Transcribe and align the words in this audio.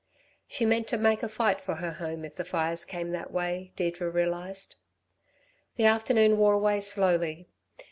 She 0.47 0.65
meant 0.65 0.87
to 0.87 0.97
make 0.97 1.21
a 1.21 1.29
fight 1.29 1.61
for 1.61 1.75
her 1.75 1.91
home 1.91 2.25
if 2.25 2.35
the 2.35 2.43
fires 2.43 2.85
came 2.85 3.11
that 3.11 3.29
way, 3.31 3.71
Deirdre 3.75 4.09
realised. 4.09 4.75
The 5.75 5.85
afternoon 5.85 6.39
wore 6.39 6.53
away 6.53 6.79
slowly. 6.79 7.49